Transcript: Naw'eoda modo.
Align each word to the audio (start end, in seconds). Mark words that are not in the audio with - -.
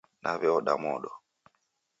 Naw'eoda 0.23 0.73
modo. 0.83 1.11